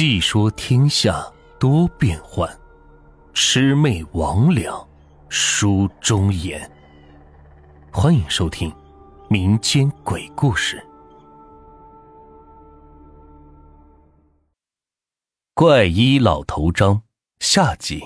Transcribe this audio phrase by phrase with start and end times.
[0.00, 1.26] 细说天下
[1.58, 2.48] 多变幻，
[3.34, 4.86] 魑魅魍魉
[5.28, 6.70] 书中言。
[7.90, 8.72] 欢迎收听
[9.28, 10.76] 民间鬼故事
[15.52, 16.94] 《怪医老头张》
[17.40, 18.00] 下集。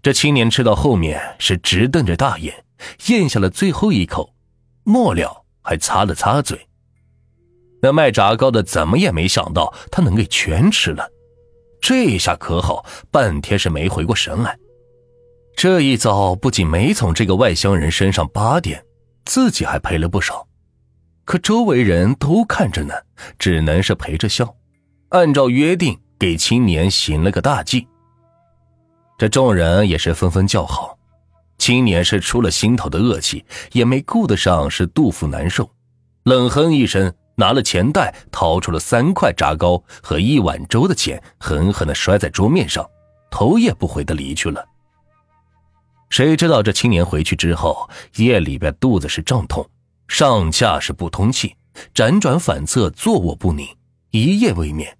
[0.00, 2.64] 这青年吃到后面是直瞪着大眼，
[3.08, 4.32] 咽下了最后一口，
[4.84, 6.68] 末了还擦了擦嘴。
[7.80, 11.08] 那卖炸糕的怎么也没想到他能给全吃了，
[11.80, 14.58] 这下可好，半天是没回过神来。
[15.56, 18.84] 这一遭不仅没从这个外乡人身上扒点，
[19.24, 20.46] 自己还赔了不少。
[21.24, 22.94] 可周围人都看着呢，
[23.38, 24.54] 只能是陪着笑，
[25.10, 27.86] 按照约定给青年行了个大祭。
[29.18, 30.98] 这众人也是纷纷叫好，
[31.58, 35.70] 青年是出了心头的恶气，也没顾得上是肚腹难受，
[36.24, 37.12] 冷哼一声。
[37.36, 42.84] 拿了钱袋，掏出了三块炸糕和一碗粥的钱，狠狠的摔在桌面上，
[43.30, 44.66] 头也不回的离去了。
[46.08, 49.68] 谁知道这青年回去之后，夜里边肚子是胀痛，
[50.08, 51.54] 上下是不通气，
[51.94, 53.66] 辗转反侧，坐卧不宁，
[54.10, 54.96] 一夜未眠。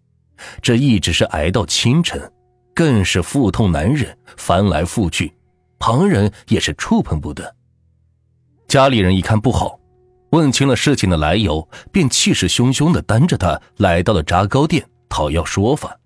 [0.60, 2.30] 这一直是挨到清晨，
[2.74, 5.32] 更是腹痛难忍，翻来覆去，
[5.78, 7.54] 旁人也是触碰不得。
[8.68, 9.78] 家里人一看不好。
[10.30, 15.98] 问清了事情的来由，便气势汹汹的担着他来到了炸糕店讨要说法。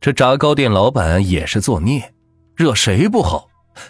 [0.00, 2.12] 这炸糕店老板也是作孽，
[2.56, 3.48] 惹谁不好？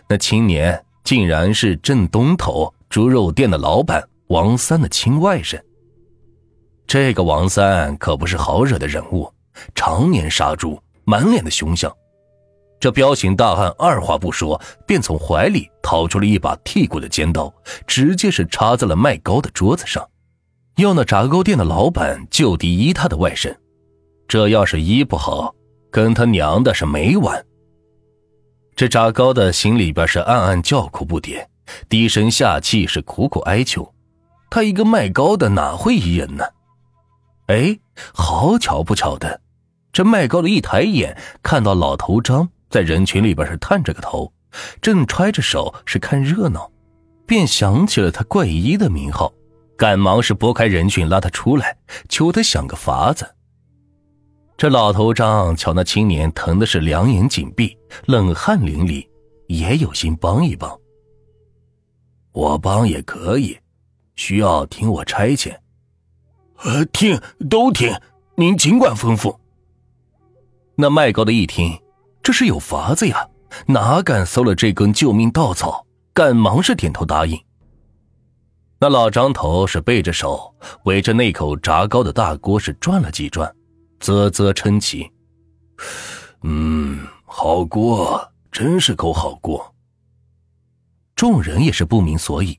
[0.08, 5.60] 那青年竟然是镇东头猪肉店的老板王三的亲外甥。
[6.86, 9.32] 这个王三可不是好惹的人物，
[9.74, 11.90] 常年杀猪，满脸的凶相。
[12.84, 17.50] 这彪形大汉二话不说，便从怀里掏出了一把剔骨的尖刀，
[17.86, 20.06] 直接是插在了卖糕的桌子上，
[20.76, 23.56] 要那炸糕店的老板就地医他的外甥。
[24.28, 25.54] 这要是医不好，
[25.90, 27.42] 跟他娘的是没完。
[28.76, 31.42] 这炸糕的心里边是暗暗叫苦不迭，
[31.88, 33.94] 低声下气是苦苦哀求。
[34.50, 36.44] 他一个卖糕的哪会医人呢？
[37.46, 37.78] 哎，
[38.12, 39.40] 好巧不巧的，
[39.90, 42.46] 这卖糕的一抬眼看到老头张。
[42.74, 44.32] 在人群里边是探着个头，
[44.82, 46.68] 正揣着手是看热闹，
[47.24, 49.32] 便想起了他怪医的名号，
[49.76, 51.76] 赶忙是拨开人群拉他出来，
[52.08, 53.32] 求他想个法子。
[54.56, 59.06] 这老头张瞧那青年疼的是两眼紧闭，冷汗淋漓，
[59.46, 60.76] 也有心帮一帮。
[62.32, 63.56] 我帮也可以，
[64.16, 65.56] 需要听我差遣。
[66.64, 67.96] 呃，听都听，
[68.34, 69.36] 您尽管吩咐。
[70.74, 71.78] 那卖糕的一听。
[72.24, 73.28] 这是有法子呀，
[73.66, 75.86] 哪敢搜了这根救命稻草？
[76.14, 77.38] 赶忙是点头答应。
[78.80, 80.54] 那老张头是背着手
[80.84, 83.54] 围着那口炸糕的大锅是转了几转，
[84.00, 85.10] 啧啧称奇
[86.44, 89.74] ：“嗯，好锅，真是口好锅。”
[91.14, 92.58] 众人也是不明所以，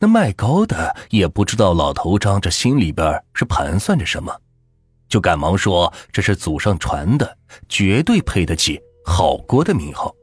[0.00, 4.36] 那卖糕的也不知道老头张这心里边是盘算着什么。
[5.10, 7.36] 就赶忙说：“这是祖上传的，
[7.68, 10.14] 绝对配得起好锅的名号。”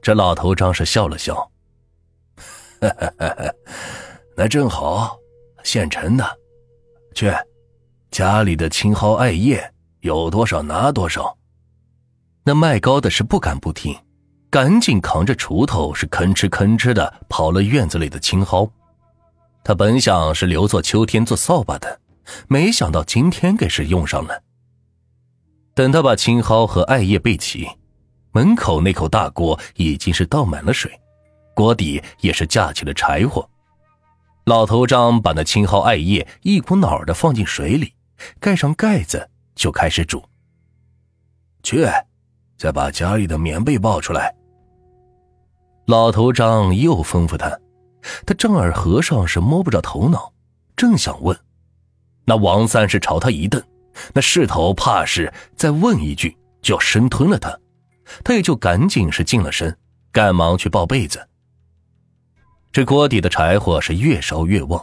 [0.00, 1.50] 这老头张是笑了笑
[4.34, 5.18] ：“那正好，
[5.64, 6.24] 现成的。
[7.12, 7.30] 去，
[8.10, 11.36] 家里的青蒿艾叶有多少拿多少。”
[12.42, 13.94] 那卖糕的是不敢不听，
[14.48, 18.70] 赶紧扛着锄头是吭哧吭哧的刨了院子里的青蒿。
[19.62, 22.00] 他本想是留作秋天做扫把的。
[22.48, 24.42] 没想到今天给是用上了。
[25.74, 27.68] 等他把青蒿和艾叶备齐，
[28.32, 30.90] 门口那口大锅已经是倒满了水，
[31.54, 33.48] 锅底也是架起了柴火。
[34.44, 37.94] 老头张把那青蒿艾叶一股脑的放进水里，
[38.38, 40.22] 盖上盖子就开始煮。
[41.62, 41.86] 去，
[42.56, 44.34] 再把家里的棉被抱出来。
[45.86, 47.58] 老头张又吩咐他，
[48.26, 50.32] 他丈二和尚是摸不着头脑，
[50.76, 51.38] 正想问。
[52.30, 53.60] 那王三是朝他一瞪，
[54.14, 57.58] 那势头怕是再问一句就要生吞了他，
[58.22, 59.76] 他也就赶紧是进了身，
[60.12, 61.26] 赶忙去抱被子。
[62.70, 64.80] 这锅底的柴火是越烧越旺，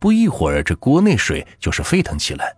[0.00, 2.56] 不一会儿这锅内水就是沸腾起来。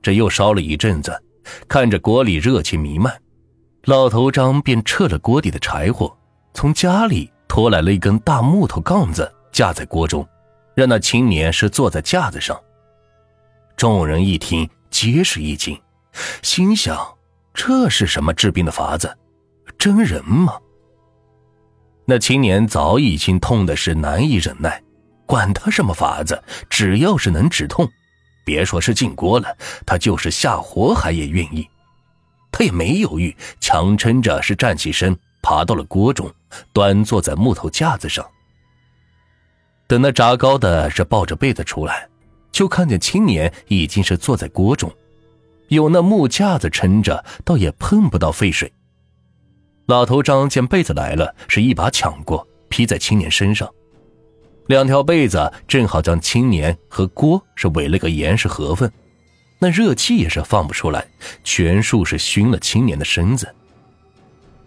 [0.00, 1.20] 这又烧了一阵子，
[1.66, 3.12] 看着锅里热气弥漫，
[3.86, 6.16] 老头张便撤了锅底的柴火，
[6.54, 10.24] 从家里拖来了一根大木头杠子架在锅中，
[10.76, 12.56] 让那青年是坐在架子上。
[13.76, 15.78] 众人一听，皆是一惊，
[16.42, 16.98] 心想：
[17.52, 19.14] 这是什么治病的法子？
[19.78, 20.54] 真人吗？
[22.06, 24.82] 那青年早已经痛的是难以忍耐，
[25.26, 27.86] 管他什么法子，只要是能止痛，
[28.46, 31.68] 别说是进锅了，他就是下火海也愿意。
[32.50, 36.32] 他也没犹豫，强撑着是站起身，爬到了锅中，
[36.72, 38.26] 端坐在木头架子上。
[39.86, 42.08] 等那炸糕的是抱着被子出来，
[42.56, 44.90] 就看见青年已经是坐在锅中，
[45.68, 48.72] 有那木架子撑着，倒也碰不到沸水。
[49.84, 53.70] 老头张见被子来了，是一把抢过，披在青年身上。
[54.68, 58.90] 两条被子正好将青年和锅是围了个严实合缝，
[59.58, 61.06] 那热气也是放不出来，
[61.44, 63.54] 全数是熏了青年的身子。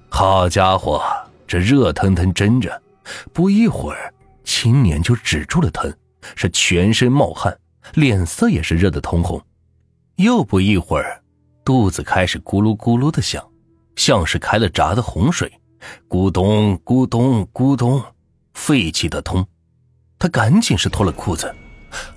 [0.10, 1.04] 好家伙，
[1.48, 2.80] 这热腾腾蒸着，
[3.34, 4.14] 不一会儿，
[4.44, 5.92] 青年就止住了疼，
[6.36, 7.58] 是全身冒汗，
[7.94, 9.42] 脸色也是热得通红。
[10.16, 11.22] 又不一会儿，
[11.64, 13.44] 肚子开始咕噜咕噜的响，
[13.96, 15.52] 像是开了闸的洪水，
[16.08, 18.04] 咕咚咕咚咕咚，
[18.54, 19.46] 废气的通。
[20.18, 21.56] 他赶紧是脱了裤子，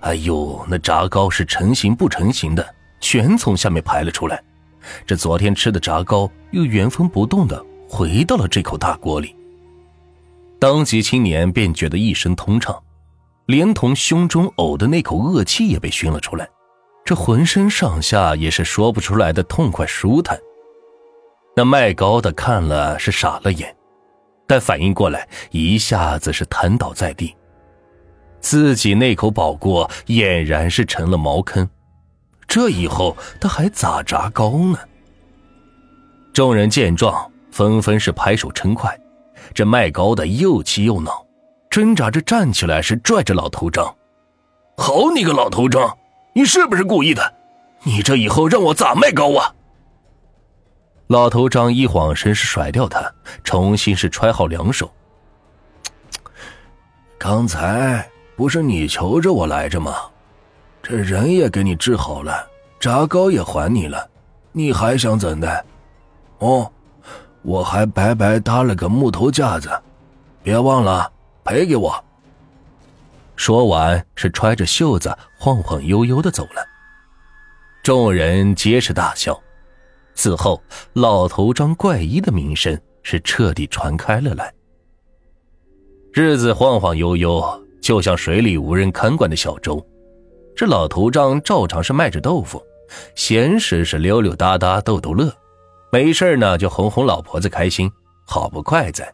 [0.01, 4.43] 哎呦，那炸糕是成型不成型的，全从下面排了出来。
[5.07, 9.37] 这昨天吃的炸糕又原封不动的回到了这口大锅里。
[10.59, 12.77] 当即青年便觉得一身通畅，
[13.47, 16.49] 连同胸中呕的那口恶气也被熏了出来，
[17.05, 20.39] 这浑身上下也是说不出来的痛快舒坦。
[21.57, 23.77] 那卖糕的看了是傻了眼，
[24.47, 27.35] 但反应过来，一下子是瘫倒在地。
[28.41, 31.69] 自己那口宝锅俨然是成了茅坑，
[32.49, 34.79] 这以后他还咋炸糕呢？
[36.33, 38.99] 众人见状，纷纷是拍手称快。
[39.53, 41.22] 这卖糕的又气又恼，
[41.73, 43.83] 挣扎着站起来，是拽着老头张
[44.77, 45.97] ：“好你个老头张，
[46.35, 47.35] 你是不是故意的？
[47.83, 49.55] 你这以后让我咋卖糕啊？”
[51.09, 53.11] 老头张一晃身是甩掉他，
[53.43, 54.93] 重新是揣好两手。
[57.17, 58.07] 刚才。
[58.35, 59.95] 不是你求着我来着吗？
[60.83, 62.45] 这人也给你治好了，
[62.81, 64.09] 炸糕也还你了，
[64.53, 65.65] 你还想怎的？
[66.39, 66.73] 哦，
[67.43, 69.71] 我还白白搭了个木头架子，
[70.43, 71.13] 别忘了
[71.45, 72.05] 赔给我。
[73.37, 76.67] 说完，是揣着袖子晃晃悠悠的走了。
[77.83, 79.41] 众人皆是大笑。
[80.15, 80.63] 此后，
[80.93, 84.53] 老头张怪医的名声是彻底传开了来。
[86.13, 87.61] 日子晃晃悠悠。
[87.83, 89.85] 就像水里无人看管的小舟，
[90.55, 92.63] 这老头张照常是卖着豆腐，
[93.17, 95.35] 闲时是溜溜达达逗逗乐，
[95.91, 97.91] 没事呢就哄哄老婆子开心，
[98.25, 99.13] 好不快哉。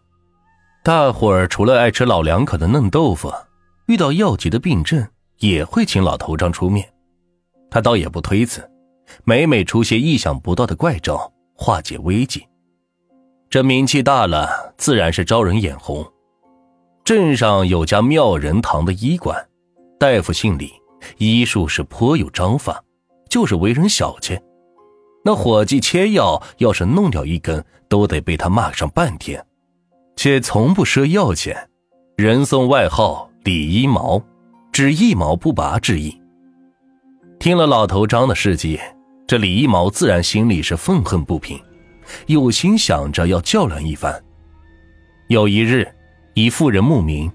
[0.88, 3.30] 大伙儿除了爱吃老两口的嫩豆腐，
[3.88, 5.06] 遇到要急的病症
[5.36, 6.90] 也会请老头张出面，
[7.70, 8.66] 他倒也不推辞，
[9.22, 12.42] 每每出些意想不到的怪招化解危机，
[13.50, 16.02] 这名气大了，自然是招人眼红。
[17.04, 19.46] 镇上有家妙人堂的医馆，
[20.00, 20.72] 大夫姓李，
[21.18, 22.82] 医术是颇有章法，
[23.28, 24.40] 就是为人小气。
[25.22, 29.44] 那伙计切药，要是弄掉一根，都得被他骂上半天，
[30.18, 31.70] 且从不赊药钱，
[32.16, 34.20] 人送外号“李一毛”，
[34.72, 36.20] 只一毛不拔之意。
[37.38, 38.80] 听了老头张的事迹，
[39.28, 41.56] 这李一毛自然心里是愤恨不平，
[42.26, 44.20] 有心想着要较量一番。
[45.28, 45.86] 有一日。
[46.34, 47.30] 一妇人慕名，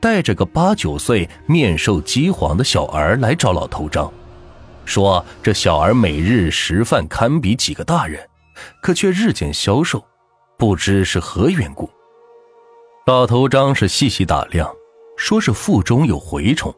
[0.00, 4.12] 带着个八九岁、面瘦肌黄的小儿来找老头张，
[4.84, 8.20] 说这小儿每日食饭堪比几个大人，
[8.80, 10.04] 可却日渐消瘦，
[10.56, 11.90] 不知是何缘故。
[13.08, 14.70] 老头张是细细打量，
[15.16, 16.70] 说是腹中有蛔虫，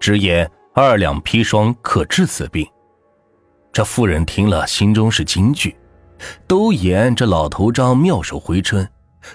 [0.00, 2.66] 直言二两砒霜可治此病。
[3.70, 5.76] 这妇人听了，心中是惊惧，
[6.46, 8.88] 都言这老头张妙手回春，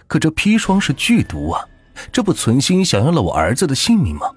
[0.08, 1.64] 可这砒霜是剧毒啊！
[2.12, 4.28] 这不存心想要了我儿子的性命吗？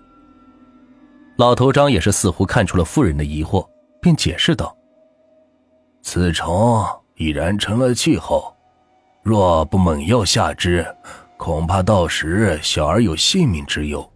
[1.36, 3.66] 老头张也是似乎看出了妇人的疑惑，
[4.02, 4.76] 便解释道
[6.04, 6.84] ：“此虫
[7.14, 8.54] 已然成了气候，
[9.22, 10.86] 若不猛药下之，
[11.36, 14.08] 恐怕到时小儿有性命之忧。”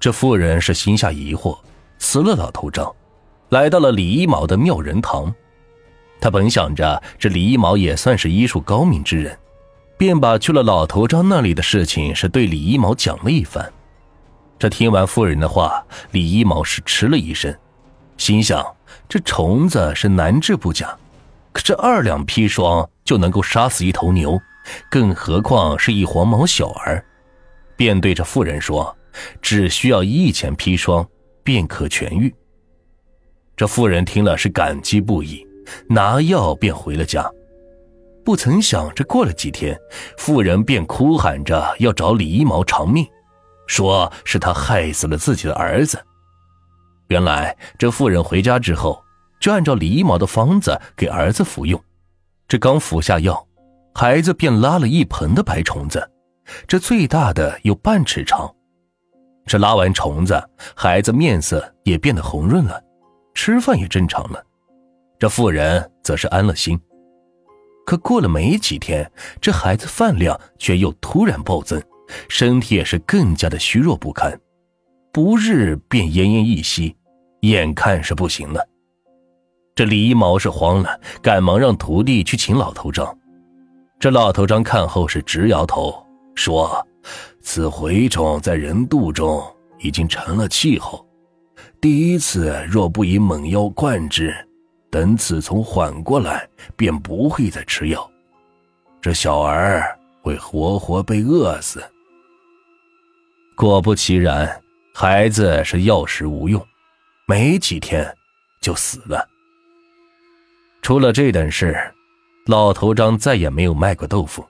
[0.00, 1.58] 这妇人是心下疑惑，
[1.98, 2.92] 辞了老头张，
[3.50, 5.32] 来到了李一毛的妙人堂。
[6.20, 9.38] 他本想着这李一毛也算是医术高明之人。
[9.98, 13.72] 便把去了老头张那里的事情是对李一毛讲了一番。
[14.58, 17.56] 这听完妇人的话，李一毛是吃了一声，
[18.16, 18.66] 心想
[19.08, 20.92] 这虫子是难治不假，
[21.52, 24.40] 可这二两砒霜就能够杀死一头牛，
[24.90, 27.04] 更何况是一黄毛小儿，
[27.76, 28.96] 便对着妇人说
[29.42, 31.06] ：“只需要一钱砒霜
[31.42, 32.34] 便可痊愈。”
[33.56, 35.46] 这妇人听了是感激不已，
[35.88, 37.30] 拿药便回了家。
[38.24, 39.76] 不曾想，这过了几天，
[40.16, 43.06] 妇人便哭喊着要找李一毛偿命，
[43.66, 46.00] 说是他害死了自己的儿子。
[47.08, 49.02] 原来这妇人回家之后，
[49.40, 51.82] 就按照李一毛的方子给儿子服用。
[52.48, 53.44] 这刚服下药，
[53.94, 56.10] 孩子便拉了一盆的白虫子，
[56.66, 58.52] 这最大的有半尺长。
[59.44, 60.42] 这拉完虫子，
[60.74, 62.82] 孩子面色也变得红润了，
[63.34, 64.42] 吃饭也正常了。
[65.18, 66.80] 这妇人则是安了心。
[67.84, 71.82] 可过了没几天，这孩子饭量却又突然暴增，
[72.28, 74.40] 身体也是更加的虚弱不堪，
[75.12, 76.96] 不日便奄奄一息，
[77.40, 78.64] 眼看是不行了。
[79.74, 83.18] 这李一毛是慌了，赶忙让徒弟去请老头章。
[84.02, 86.04] 这老头张看后是直摇头，
[86.34, 86.84] 说
[87.40, 89.40] ：“此蛔虫在人肚中
[89.78, 91.06] 已经成了气候，
[91.80, 94.34] 第一次若不以猛药灌之，
[94.90, 98.10] 等此虫缓过来，便不会再吃药。
[99.00, 101.80] 这小儿会活活被饿死。”
[103.54, 104.60] 果不其然，
[104.92, 106.60] 孩子是药食无用，
[107.24, 108.12] 没几天
[108.60, 109.28] 就死了。
[110.82, 111.78] 出了这等事，
[112.46, 114.44] 老头张再也没有卖过豆腐，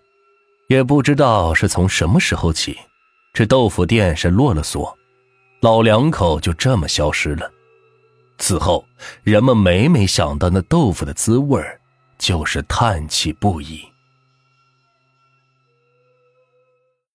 [0.68, 2.78] 也不知道是从什么时候起，
[3.34, 4.96] 这豆腐店是落了锁，
[5.60, 7.50] 老两口就这么消失了。
[8.38, 8.84] 此后，
[9.22, 11.62] 人们每每想到那豆腐的滋味
[12.18, 13.84] 就是叹气不已。